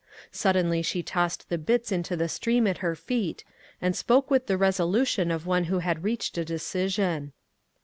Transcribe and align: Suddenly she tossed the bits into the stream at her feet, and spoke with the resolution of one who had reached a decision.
Suddenly 0.31 0.81
she 0.81 1.03
tossed 1.03 1.47
the 1.49 1.59
bits 1.59 1.91
into 1.91 2.15
the 2.15 2.27
stream 2.27 2.65
at 2.65 2.79
her 2.79 2.95
feet, 2.95 3.43
and 3.79 3.95
spoke 3.95 4.31
with 4.31 4.47
the 4.47 4.57
resolution 4.57 5.29
of 5.29 5.45
one 5.45 5.65
who 5.65 5.77
had 5.77 6.03
reached 6.03 6.39
a 6.39 6.43
decision. 6.43 7.33